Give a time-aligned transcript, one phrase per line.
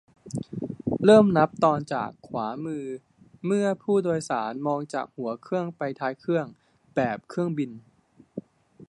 [1.05, 2.85] -เริ่มนับตอนจากขวามือ
[3.45, 6.45] เมื่อผู้โดยสารมองจากหัวเครื่องไปท้ายเครื่อง
[6.95, 7.71] แบบเครื่องบิน